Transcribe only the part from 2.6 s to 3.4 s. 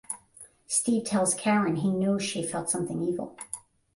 something evil.